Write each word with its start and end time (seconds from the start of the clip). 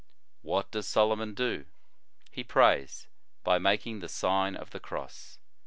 What 0.41 0.71
does 0.71 0.87
Solomon 0.87 1.35
do? 1.35 1.67
He 2.31 2.43
prays, 2.43 3.05
by 3.43 3.59
making 3.59 3.99
the 3.99 4.09
Sign 4.09 4.55
of 4.55 4.71
the 4.71 4.79
Cross. 4.79 5.37